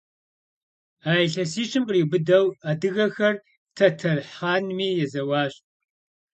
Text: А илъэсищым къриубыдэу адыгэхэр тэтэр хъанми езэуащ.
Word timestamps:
А 1.09 1.11
илъэсищым 1.25 1.83
къриубыдэу 1.87 2.45
адыгэхэр 2.69 3.35
тэтэр 3.77 4.17
хъанми 4.33 4.89
езэуащ. 5.03 5.53